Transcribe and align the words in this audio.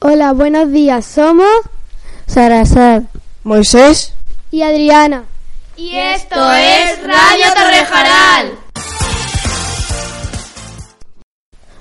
Hola, 0.00 0.32
buenos 0.32 0.70
días. 0.72 1.04
Somos 1.04 1.46
Sarazar, 2.26 3.04
Moisés 3.44 4.12
y 4.50 4.62
Adriana. 4.62 5.24
Y 5.76 5.94
esto 5.96 6.34
es 6.52 7.02
Radio 7.02 7.44
Torrejaral. 7.54 8.52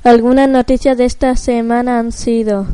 Algunas 0.04 0.50
noticias 0.50 0.98
de 0.98 1.06
esta 1.06 1.36
semana 1.36 2.00
han 2.00 2.12
sido 2.12 2.68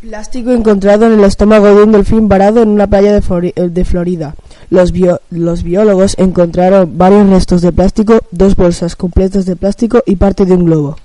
Plástico 0.00 0.50
encontrado 0.52 1.06
en 1.06 1.12
el 1.14 1.24
estómago 1.24 1.66
de 1.66 1.82
un 1.82 1.92
delfín 1.92 2.28
varado 2.28 2.62
en 2.62 2.68
una 2.68 2.86
playa 2.86 3.12
de, 3.18 3.52
eh, 3.56 3.68
de 3.70 3.84
Florida. 3.84 4.34
Los, 4.70 4.92
bio- 4.92 5.20
los 5.30 5.62
biólogos 5.62 6.14
encontraron 6.18 6.96
varios 6.98 7.28
restos 7.30 7.62
de 7.62 7.72
plástico, 7.72 8.20
dos 8.30 8.54
bolsas 8.56 8.96
completas 8.96 9.46
de 9.46 9.56
plástico 9.56 10.02
y 10.06 10.16
parte 10.16 10.44
de 10.44 10.54
un 10.54 10.66
globo. 10.66 10.98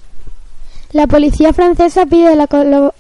La 0.92 1.06
policía 1.06 1.54
francesa 1.54 2.08
pide 2.08 2.36
la, 2.36 2.48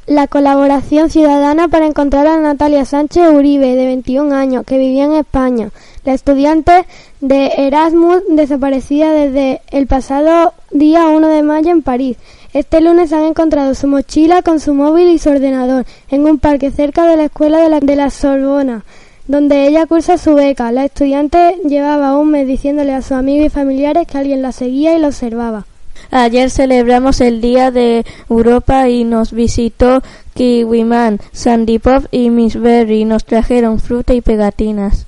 la 0.05 0.27
colaboración 0.27 1.09
ciudadana 1.09 1.69
para 1.69 1.87
encontrar 1.87 2.27
a 2.27 2.37
Natalia 2.37 2.85
Sánchez 2.85 3.31
Uribe, 3.31 3.75
de 3.75 3.85
21 3.85 4.35
años, 4.35 4.63
que 4.63 4.77
vivía 4.77 5.05
en 5.05 5.13
España. 5.13 5.71
La 6.05 6.13
estudiante 6.13 6.85
de 7.19 7.51
Erasmus 7.57 8.21
desaparecida 8.29 9.11
desde 9.11 9.61
el 9.71 9.87
pasado 9.87 10.53
día 10.69 11.07
1 11.07 11.29
de 11.29 11.41
mayo 11.41 11.71
en 11.71 11.81
París. 11.81 12.17
Este 12.53 12.79
lunes 12.79 13.11
han 13.11 13.23
encontrado 13.23 13.73
su 13.73 13.87
mochila 13.87 14.43
con 14.43 14.59
su 14.59 14.75
móvil 14.75 15.07
y 15.07 15.17
su 15.17 15.31
ordenador 15.31 15.87
en 16.11 16.25
un 16.25 16.37
parque 16.37 16.69
cerca 16.69 17.07
de 17.07 17.17
la 17.17 17.23
escuela 17.25 17.57
de 17.57 17.69
la, 17.69 17.79
de 17.79 17.95
la 17.95 18.11
Sorbona, 18.11 18.85
donde 19.25 19.65
ella 19.65 19.87
cursa 19.87 20.19
su 20.19 20.35
beca. 20.35 20.71
La 20.71 20.85
estudiante 20.85 21.57
llevaba 21.67 22.19
un 22.19 22.29
mes 22.29 22.45
diciéndole 22.45 22.93
a 22.93 23.01
sus 23.01 23.13
amigos 23.13 23.47
y 23.47 23.49
familiares 23.49 24.05
que 24.05 24.19
alguien 24.19 24.43
la 24.43 24.51
seguía 24.51 24.95
y 24.95 24.99
la 24.99 25.07
observaba. 25.07 25.65
Ayer 26.11 26.50
celebramos 26.50 27.22
el 27.22 27.42
Día 27.42 27.72
de 27.72 28.05
Europa 28.30 28.89
y 28.89 29.03
nos 29.03 29.31
visitó 29.31 30.02
Kiwiman, 30.33 31.19
Sandy 31.31 31.80
Pop 31.80 32.05
y 32.11 32.30
Miss 32.30 32.59
Berry. 32.59 33.05
Nos 33.05 33.25
trajeron 33.25 33.80
fruta 33.80 34.14
y 34.14 34.22
pegatinas. 34.22 35.05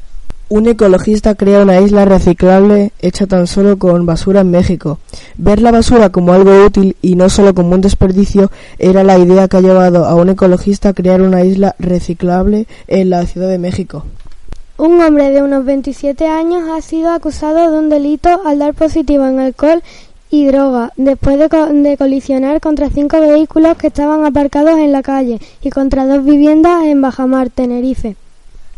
Un 0.52 0.68
ecologista 0.68 1.34
crea 1.36 1.62
una 1.62 1.80
isla 1.80 2.04
reciclable 2.04 2.92
hecha 3.00 3.26
tan 3.26 3.48
solo 3.48 3.78
con 3.78 4.06
basura 4.06 4.42
en 4.42 4.52
México. 4.52 5.00
Ver 5.38 5.62
la 5.62 5.72
basura 5.72 6.10
como 6.10 6.34
algo 6.34 6.66
útil 6.66 6.98
y 7.02 7.16
no 7.16 7.30
solo 7.30 7.54
como 7.56 7.74
un 7.74 7.80
desperdicio 7.80 8.52
era 8.78 9.06
la 9.06 9.18
idea 9.18 9.48
que 9.48 9.56
ha 9.56 9.62
llevado 9.62 10.04
a 10.04 10.14
un 10.14 10.28
ecologista 10.28 10.90
a 10.90 10.94
crear 10.94 11.22
una 11.22 11.46
isla 11.46 11.74
reciclable 11.80 12.68
en 12.88 13.10
la 13.10 13.26
Ciudad 13.26 13.48
de 13.48 13.60
México. 13.60 14.04
Un 14.78 15.00
hombre 15.00 15.30
de 15.30 15.42
unos 15.42 15.64
27 15.64 16.28
años 16.28 16.64
ha 16.70 16.82
sido 16.82 17.12
acusado 17.12 17.72
de 17.72 17.78
un 17.78 17.88
delito 17.88 18.42
al 18.46 18.60
dar 18.60 18.74
positivo 18.74 19.26
en 19.28 19.40
alcohol 19.40 19.82
y 20.32 20.46
droga, 20.48 20.94
después 20.96 21.38
de, 21.38 21.50
co- 21.50 21.68
de 21.68 21.98
colisionar 21.98 22.62
contra 22.62 22.90
cinco 22.90 23.20
vehículos 23.20 23.78
que 23.78 23.88
estaban 23.88 24.26
aparcados 24.26 24.80
en 24.80 24.92
la 24.94 25.02
calle 25.04 25.40
y 25.62 25.70
contra 25.70 26.06
dos 26.08 26.24
viviendas 26.24 26.86
en 26.86 27.02
Bajamar, 27.02 27.50
Tenerife. 27.50 28.16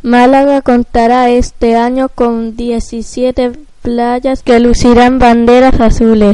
Málaga 0.01 0.61
contará 0.61 1.29
este 1.29 1.75
año 1.75 2.09
con 2.09 2.55
17 2.57 3.51
playas 3.81 4.41
que 4.43 4.59
lucirán 4.59 5.19
banderas 5.19 5.79
azules. 5.79 6.33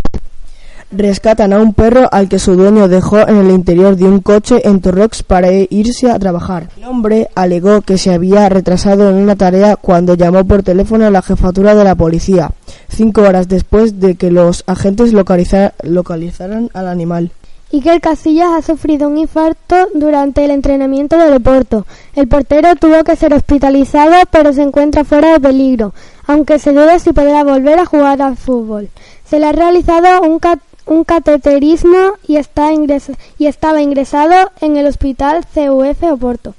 Rescatan 0.91 1.53
a 1.53 1.59
un 1.61 1.75
perro 1.75 2.09
al 2.11 2.27
que 2.29 2.39
su 2.39 2.55
dueño 2.55 2.87
dejó 2.87 3.19
en 3.27 3.37
el 3.37 3.51
interior 3.51 3.95
de 3.95 4.05
un 4.05 4.21
coche 4.21 4.67
en 4.67 4.81
Torrox 4.81 5.21
para 5.21 5.51
irse 5.53 6.09
a 6.09 6.17
trabajar. 6.17 6.69
El 6.77 6.85
hombre 6.85 7.29
alegó 7.35 7.81
que 7.81 7.99
se 7.99 8.11
había 8.11 8.49
retrasado 8.49 9.07
en 9.09 9.17
una 9.17 9.35
tarea 9.35 9.75
cuando 9.75 10.15
llamó 10.15 10.43
por 10.45 10.63
teléfono 10.63 11.05
a 11.05 11.11
la 11.11 11.21
jefatura 11.21 11.75
de 11.75 11.83
la 11.83 11.93
policía, 11.93 12.49
cinco 12.89 13.21
horas 13.21 13.47
después 13.47 13.99
de 13.99 14.15
que 14.15 14.31
los 14.31 14.63
agentes 14.67 15.13
localiza- 15.13 15.73
localizaran 15.83 16.69
al 16.73 16.87
animal. 16.87 17.31
Iker 17.71 18.01
Casillas 18.01 18.49
ha 18.57 18.61
sufrido 18.63 19.07
un 19.07 19.19
infarto 19.19 19.75
durante 19.93 20.43
el 20.43 20.49
entrenamiento 20.51 21.17
del 21.17 21.35
Oporto. 21.35 21.85
El 22.15 22.27
portero 22.27 22.75
tuvo 22.75 23.03
que 23.03 23.15
ser 23.15 23.31
hospitalizado, 23.33 24.13
pero 24.31 24.53
se 24.53 24.63
encuentra 24.63 25.03
fuera 25.03 25.33
de 25.33 25.39
peligro, 25.39 25.93
aunque 26.25 26.57
se 26.57 26.71
duda 26.71 26.97
si 26.97 27.13
podrá 27.13 27.43
volver 27.43 27.77
a 27.77 27.85
jugar 27.85 28.23
al 28.23 28.37
fútbol. 28.37 28.89
Se 29.29 29.39
le 29.39 29.45
ha 29.45 29.51
realizado 29.51 30.21
un, 30.23 30.39
un 30.87 31.03
cateterismo 31.03 32.13
y, 32.27 32.37
está 32.37 32.71
ingres- 32.73 33.15
y 33.37 33.45
estaba 33.45 33.81
ingresado 33.83 34.33
en 34.61 34.75
el 34.77 34.87
hospital 34.87 35.45
CUF 35.53 36.03
Oporto. 36.11 36.55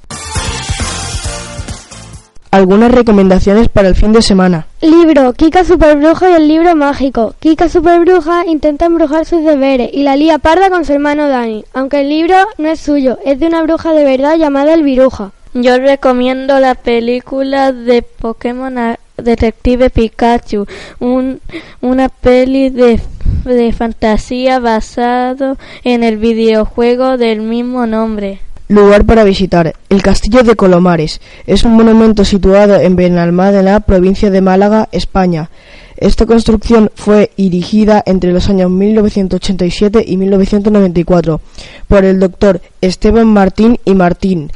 Algunas 2.52 2.90
recomendaciones 2.90 3.68
para 3.68 3.86
el 3.88 3.94
fin 3.94 4.12
de 4.12 4.22
semana. 4.22 4.66
Libro 4.80 5.32
Kika 5.34 5.62
Superbruja 5.64 6.30
y 6.30 6.32
el 6.34 6.48
libro 6.48 6.74
mágico. 6.74 7.34
Kika 7.38 7.68
Superbruja 7.68 8.44
intenta 8.46 8.86
embrujar 8.86 9.24
sus 9.24 9.44
deberes 9.44 9.90
y 9.92 10.02
la 10.02 10.16
lía 10.16 10.38
parda 10.38 10.68
con 10.68 10.84
su 10.84 10.92
hermano 10.92 11.28
Dani, 11.28 11.64
aunque 11.74 12.00
el 12.00 12.08
libro 12.08 12.34
no 12.58 12.68
es 12.68 12.80
suyo, 12.80 13.18
es 13.24 13.38
de 13.38 13.46
una 13.46 13.62
bruja 13.62 13.92
de 13.92 14.02
verdad 14.04 14.36
llamada 14.36 14.74
Elviruja. 14.74 15.30
Yo 15.54 15.78
recomiendo 15.78 16.58
la 16.58 16.74
película 16.74 17.72
de 17.72 18.02
Pokémon 18.02 18.96
Detective 19.16 19.90
Pikachu, 19.90 20.66
un- 20.98 21.40
una 21.82 22.08
peli 22.08 22.70
de, 22.70 23.00
de 23.44 23.72
fantasía 23.72 24.58
basado 24.58 25.56
en 25.84 26.02
el 26.02 26.16
videojuego 26.16 27.16
del 27.16 27.42
mismo 27.42 27.86
nombre. 27.86 28.40
Lugar 28.70 29.04
para 29.04 29.24
visitar. 29.24 29.74
El 29.88 30.00
Castillo 30.00 30.44
de 30.44 30.54
Colomares. 30.54 31.20
Es 31.44 31.64
un 31.64 31.72
monumento 31.72 32.24
situado 32.24 32.76
en 32.76 32.94
Benalmádena, 32.94 33.80
provincia 33.80 34.30
de 34.30 34.40
Málaga, 34.40 34.88
España. 34.92 35.50
Esta 35.96 36.24
construcción 36.24 36.88
fue 36.94 37.32
erigida 37.36 38.00
entre 38.06 38.32
los 38.32 38.48
años 38.48 38.70
1987 38.70 40.04
y 40.06 40.16
1994 40.16 41.40
por 41.88 42.04
el 42.04 42.20
doctor 42.20 42.60
Esteban 42.80 43.26
Martín 43.26 43.80
y 43.84 43.94
Martín 43.94 44.52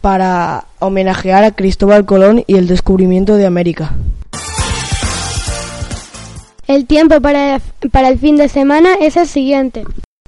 para 0.00 0.64
homenajear 0.80 1.44
a 1.44 1.52
Cristóbal 1.52 2.04
Colón 2.04 2.42
y 2.48 2.56
el 2.56 2.66
descubrimiento 2.66 3.36
de 3.36 3.46
América. 3.46 3.94
El 6.66 6.86
tiempo 6.86 7.20
para, 7.20 7.60
para 7.92 8.08
el 8.08 8.18
fin 8.18 8.34
de 8.34 8.48
semana 8.48 8.94
es 9.00 9.16
el 9.16 9.28
siguiente. 9.28 9.84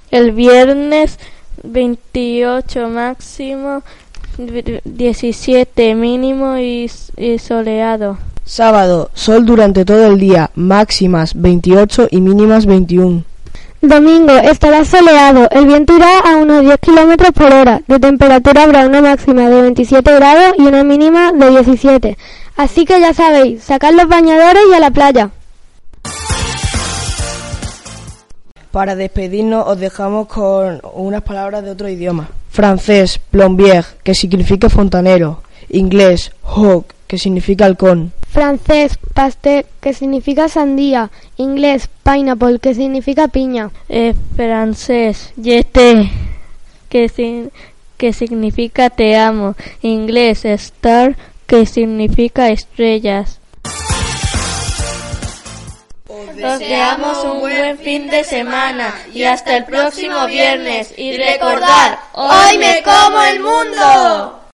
El 0.09 0.31
viernes 0.31 1.19
28 1.63 2.89
máximo, 2.89 3.83
17 4.37 5.95
mínimo 5.95 6.57
y, 6.57 6.89
y 7.17 7.39
soleado. 7.39 8.17
Sábado, 8.43 9.09
sol 9.13 9.45
durante 9.45 9.85
todo 9.85 10.05
el 10.07 10.19
día, 10.19 10.51
máximas 10.55 11.33
28 11.33 12.09
y 12.11 12.21
mínimas 12.21 12.65
21. 12.65 13.23
Domingo 13.81 14.33
estará 14.33 14.83
soleado, 14.85 15.47
el 15.51 15.67
viento 15.67 15.95
irá 15.95 16.19
a 16.19 16.37
unos 16.37 16.61
10 16.61 16.77
kilómetros 16.79 17.31
por 17.31 17.53
hora, 17.53 17.81
de 17.87 17.99
temperatura 17.99 18.63
habrá 18.63 18.85
una 18.85 19.01
máxima 19.01 19.49
de 19.49 19.61
27 19.61 20.15
grados 20.15 20.53
y 20.57 20.63
una 20.63 20.83
mínima 20.83 21.31
de 21.33 21.49
17. 21.49 22.17
Así 22.57 22.85
que 22.85 22.99
ya 22.99 23.13
sabéis, 23.13 23.63
sacad 23.63 23.93
los 23.93 24.07
bañadores 24.07 24.63
y 24.71 24.73
a 24.73 24.79
la 24.79 24.91
playa. 24.91 25.29
Para 28.75 28.93
despedirnos 28.97 29.65
os 29.71 29.79
dejamos 29.79 30.27
con 30.27 30.81
unas 30.93 31.23
palabras 31.23 31.63
de 31.63 31.71
otro 31.71 31.87
idioma. 31.87 32.27
Francés, 32.49 33.19
plombier, 33.31 33.85
que 34.03 34.13
significa 34.13 34.69
fontanero. 34.69 35.29
Inglés, 35.69 36.33
hawk, 36.43 36.85
que 37.07 37.17
significa 37.17 37.63
halcón. 37.65 38.11
Francés, 38.29 38.99
pastel, 39.13 39.65
que 39.79 39.93
significa 39.93 40.49
sandía. 40.49 41.09
Inglés, 41.37 41.87
pineapple, 42.03 42.59
que 42.59 42.73
significa 42.75 43.29
piña. 43.29 43.71
Eh, 43.87 44.13
francés, 44.35 45.31
yete, 45.37 46.11
que, 46.89 47.07
si- 47.07 47.47
que 47.95 48.11
significa 48.11 48.89
te 48.89 49.15
amo. 49.15 49.55
Inglés, 49.83 50.43
star, 50.43 51.15
que 51.47 51.65
significa 51.65 52.49
estrellas. 52.49 53.39
Os 56.35 56.59
deseamos 56.59 57.23
un 57.23 57.39
buen 57.39 57.77
fin 57.77 58.09
de 58.09 58.23
semana 58.23 58.93
y 59.13 59.23
hasta 59.23 59.55
el 59.55 59.65
próximo 59.65 60.25
viernes. 60.27 60.93
Y 60.97 61.17
recordar, 61.17 61.99
Hoy 62.13 62.57
me 62.57 62.83
como 62.83 63.21
el 63.21 63.39
mundo. 63.39 64.44